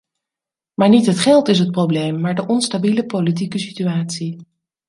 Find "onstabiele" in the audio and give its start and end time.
2.47-3.05